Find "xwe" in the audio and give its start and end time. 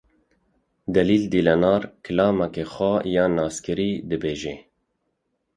2.73-2.93